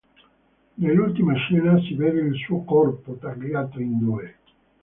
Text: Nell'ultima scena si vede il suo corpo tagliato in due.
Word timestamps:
Nell'ultima 0.73 1.35
scena 1.35 1.79
si 1.79 1.93
vede 1.93 2.21
il 2.21 2.33
suo 2.35 2.63
corpo 2.63 3.17
tagliato 3.19 3.79
in 3.79 3.99
due. 3.99 4.35